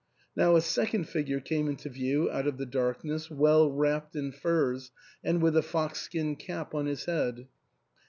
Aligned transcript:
Now 0.35 0.55
a 0.55 0.61
second 0.61 1.03
figure 1.07 1.39
came 1.39 1.67
into 1.67 1.87
view 1.87 2.27
out 2.31 2.47
of 2.47 2.57
the 2.57 2.65
darkness, 2.65 3.29
well 3.29 3.71
wrapped 3.71 4.15
in 4.15 4.31
furs, 4.31 4.89
and 5.23 5.43
with 5.43 5.55
a 5.55 5.61
fox 5.61 6.01
skin 6.01 6.35
cap 6.37 6.73
on 6.73 6.87
his 6.87 7.05
head. 7.05 7.45